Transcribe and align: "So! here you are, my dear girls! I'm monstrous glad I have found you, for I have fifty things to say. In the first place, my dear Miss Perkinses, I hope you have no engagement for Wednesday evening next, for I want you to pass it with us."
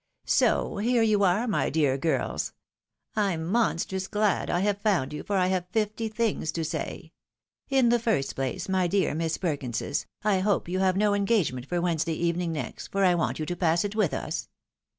"So! 0.25 0.77
here 0.77 1.03
you 1.03 1.23
are, 1.23 1.47
my 1.47 1.69
dear 1.69 1.95
girls! 1.95 2.53
I'm 3.15 3.45
monstrous 3.45 4.07
glad 4.07 4.49
I 4.49 4.61
have 4.61 4.81
found 4.81 5.13
you, 5.13 5.21
for 5.21 5.37
I 5.37 5.45
have 5.49 5.67
fifty 5.71 6.07
things 6.07 6.51
to 6.53 6.65
say. 6.65 7.11
In 7.69 7.89
the 7.89 7.99
first 7.99 8.35
place, 8.35 8.67
my 8.67 8.87
dear 8.87 9.13
Miss 9.13 9.37
Perkinses, 9.37 10.07
I 10.23 10.39
hope 10.39 10.67
you 10.67 10.79
have 10.79 10.97
no 10.97 11.13
engagement 11.13 11.67
for 11.67 11.79
Wednesday 11.79 12.15
evening 12.15 12.51
next, 12.51 12.87
for 12.87 13.05
I 13.05 13.13
want 13.13 13.37
you 13.37 13.45
to 13.45 13.55
pass 13.55 13.85
it 13.85 13.95
with 13.95 14.11
us." 14.15 14.49